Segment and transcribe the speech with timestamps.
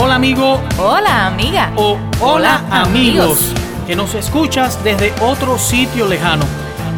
[0.00, 0.62] Hola amigo.
[0.78, 1.72] Hola amiga.
[1.74, 3.52] O hola, amigos,
[3.84, 6.44] que nos escuchas desde otro sitio lejano.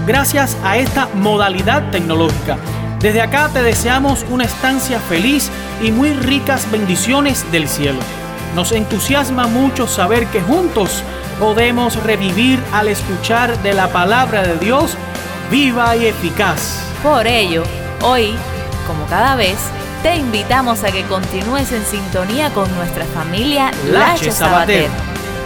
[0.07, 2.59] Gracias a esta modalidad tecnológica.
[2.99, 5.50] Desde acá te deseamos una estancia feliz
[5.82, 8.00] y muy ricas bendiciones del cielo.
[8.55, 11.03] Nos entusiasma mucho saber que juntos
[11.39, 14.94] podemos revivir al escuchar de la palabra de Dios
[15.50, 16.82] viva y eficaz.
[17.03, 17.63] Por ello,
[18.03, 18.35] hoy,
[18.86, 19.57] como cada vez,
[20.03, 24.89] te invitamos a que continúes en sintonía con nuestra familia Lache Sabater,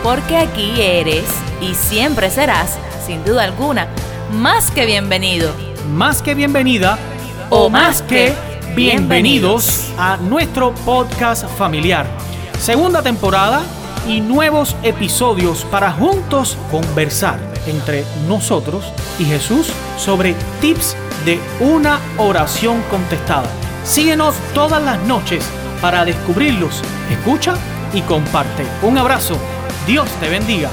[0.02, 1.24] porque aquí eres
[1.60, 3.88] y siempre serás, sin duda alguna,
[4.32, 5.52] más que bienvenido.
[5.88, 6.98] Más que bienvenida
[7.50, 8.34] o más que
[8.76, 12.06] bienvenidos a nuestro podcast familiar.
[12.58, 13.62] Segunda temporada
[14.06, 18.84] y nuevos episodios para juntos conversar entre nosotros
[19.18, 23.48] y Jesús sobre tips de una oración contestada.
[23.84, 25.46] Síguenos todas las noches
[25.82, 26.82] para descubrirlos.
[27.10, 27.54] Escucha
[27.92, 28.64] y comparte.
[28.82, 29.36] Un abrazo.
[29.86, 30.70] Dios te bendiga.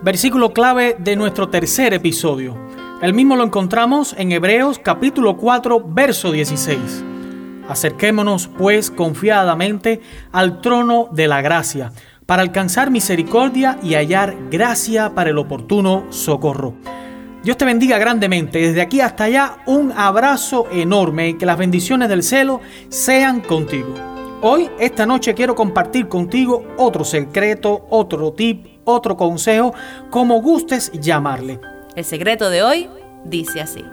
[0.00, 2.56] Versículo clave de nuestro tercer episodio.
[3.02, 7.04] El mismo lo encontramos en Hebreos capítulo 4, verso 16.
[7.68, 11.90] Acerquémonos pues confiadamente al trono de la gracia,
[12.24, 16.74] para alcanzar misericordia y hallar gracia para el oportuno socorro.
[17.42, 18.60] Dios te bendiga grandemente.
[18.60, 23.94] Desde aquí hasta allá, un abrazo enorme y que las bendiciones del cielo sean contigo.
[24.42, 29.74] Hoy, esta noche, quiero compartir contigo otro secreto, otro tip, otro consejo,
[30.10, 31.60] como gustes llamarle.
[31.96, 32.88] El secreto de hoy
[33.24, 33.84] dice así.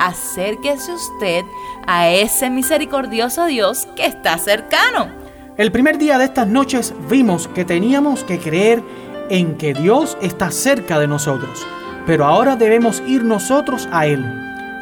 [0.00, 1.42] Acérquese usted
[1.86, 5.10] a ese misericordioso Dios que está cercano.
[5.58, 8.82] El primer día de estas noches vimos que teníamos que creer
[9.28, 11.66] en que Dios está cerca de nosotros
[12.08, 14.24] pero ahora debemos ir nosotros a Él.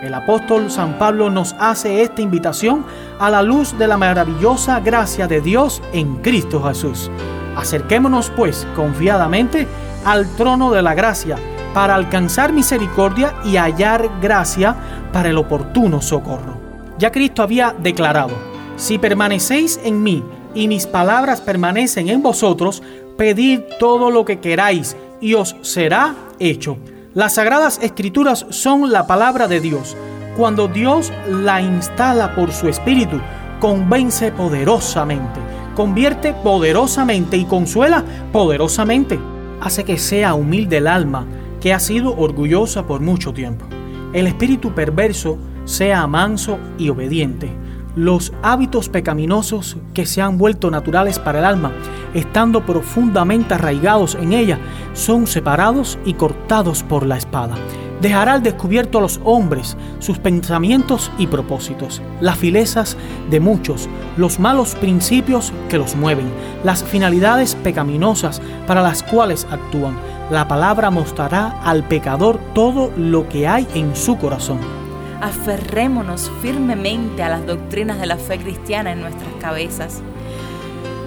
[0.00, 2.86] El apóstol San Pablo nos hace esta invitación
[3.18, 7.10] a la luz de la maravillosa gracia de Dios en Cristo Jesús.
[7.56, 9.66] Acerquémonos pues confiadamente
[10.04, 11.36] al trono de la gracia
[11.74, 14.76] para alcanzar misericordia y hallar gracia
[15.12, 16.60] para el oportuno socorro.
[16.96, 18.36] Ya Cristo había declarado,
[18.76, 20.22] si permanecéis en mí
[20.54, 22.84] y mis palabras permanecen en vosotros,
[23.18, 26.78] pedid todo lo que queráis y os será hecho.
[27.16, 29.96] Las sagradas escrituras son la palabra de Dios.
[30.36, 33.18] Cuando Dios la instala por su espíritu,
[33.58, 35.40] convence poderosamente,
[35.74, 39.18] convierte poderosamente y consuela poderosamente.
[39.62, 41.24] Hace que sea humilde el alma
[41.58, 43.64] que ha sido orgullosa por mucho tiempo.
[44.12, 47.48] El espíritu perverso sea manso y obediente
[47.96, 51.72] los hábitos pecaminosos que se han vuelto naturales para el alma,
[52.12, 54.58] estando profundamente arraigados en ella,
[54.92, 57.56] son separados y cortados por la espada.
[58.02, 62.98] Dejará al descubierto a los hombres sus pensamientos y propósitos, las filezas
[63.30, 66.26] de muchos, los malos principios que los mueven,
[66.62, 69.96] las finalidades pecaminosas para las cuales actúan.
[70.30, 74.85] La palabra mostrará al pecador todo lo que hay en su corazón
[75.20, 80.02] aferrémonos firmemente a las doctrinas de la fe cristiana en nuestras cabezas,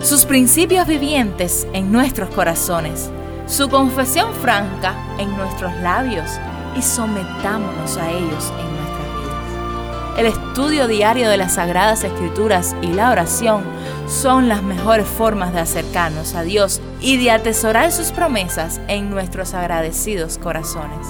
[0.01, 3.09] sus principios vivientes en nuestros corazones,
[3.47, 6.29] su confesión franca en nuestros labios
[6.77, 10.17] y sometámonos a ellos en nuestras vidas.
[10.17, 13.63] El estudio diario de las Sagradas Escrituras y la oración
[14.07, 19.53] son las mejores formas de acercarnos a Dios y de atesorar sus promesas en nuestros
[19.53, 21.07] agradecidos corazones.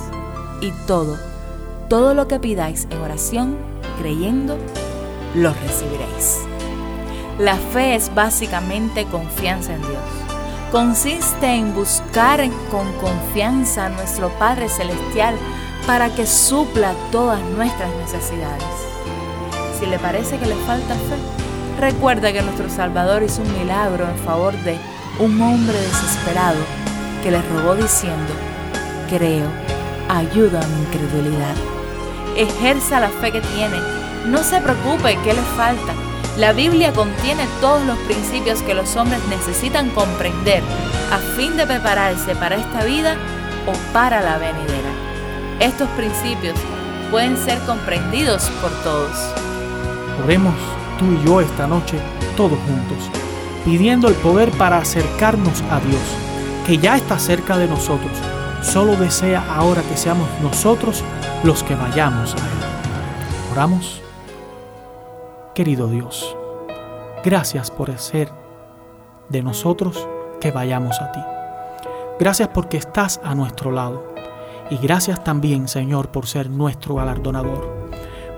[0.62, 1.18] Y todo
[1.90, 3.58] todo lo que pidáis en oración,
[3.98, 4.58] creyendo,
[5.34, 6.38] lo recibiréis.
[7.40, 10.04] La fe es básicamente confianza en Dios.
[10.72, 15.36] Consiste en buscar con confianza a nuestro Padre Celestial
[15.88, 18.64] para que supla todas nuestras necesidades.
[19.80, 24.18] Si le parece que le falta fe, recuerda que nuestro Salvador hizo un milagro en
[24.20, 24.78] favor de
[25.18, 26.60] un hombre desesperado
[27.24, 28.32] que le rogó diciendo,
[29.10, 29.48] creo,
[30.08, 31.79] ayuda a mi incredulidad
[32.40, 33.78] ejerza la fe que tiene.
[34.28, 35.94] No se preocupe qué le falta.
[36.38, 40.64] La Biblia contiene todos los principios que los hombres necesitan comprender
[41.12, 43.16] a fin de prepararse para esta vida
[43.68, 44.90] o para la venidera.
[45.60, 46.56] Estos principios
[47.12, 49.12] pueden ser comprendidos por todos.
[50.24, 50.56] Oremos
[50.98, 51.98] tú y yo esta noche,
[52.38, 53.10] todos juntos,
[53.66, 56.02] pidiendo el poder para acercarnos a Dios,
[56.66, 58.12] que ya está cerca de nosotros.
[58.62, 61.04] Solo desea ahora que seamos nosotros
[61.44, 63.52] los que vayamos a Él.
[63.52, 64.02] Oramos.
[65.56, 66.36] Querido Dios,
[67.24, 68.30] gracias por ser
[69.30, 70.08] de nosotros
[70.40, 71.20] que vayamos a ti.
[72.20, 74.14] Gracias porque estás a nuestro lado.
[74.70, 77.90] Y gracias también, Señor, por ser nuestro galardonador.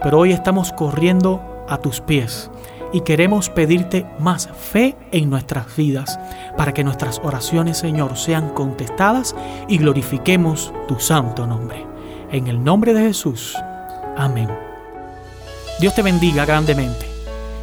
[0.02, 2.50] Pero hoy estamos corriendo a tus pies
[2.94, 6.20] y queremos pedirte más fe en nuestras vidas
[6.58, 9.36] para que nuestras oraciones, Señor, sean contestadas
[9.68, 11.91] y glorifiquemos tu santo nombre.
[12.32, 13.58] En el nombre de Jesús.
[14.18, 14.50] Amén.
[15.80, 17.06] Dios te bendiga grandemente.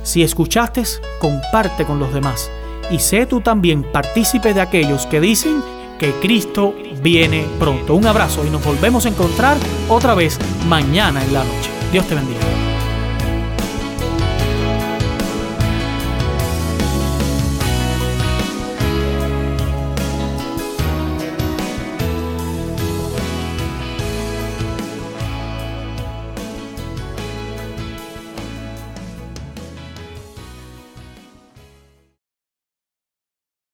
[0.02, 0.82] Si escuchaste,
[1.20, 2.50] comparte con los demás
[2.90, 5.62] y sé tú también partícipe de aquellos que dicen
[5.98, 7.94] que Cristo viene pronto.
[7.94, 9.56] Un abrazo y nos volvemos a encontrar
[9.88, 10.38] otra vez
[10.68, 11.70] mañana en la noche.
[11.90, 12.67] Dios te bendiga.